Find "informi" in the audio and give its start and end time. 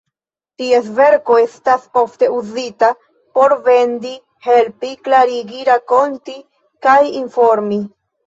7.21-7.79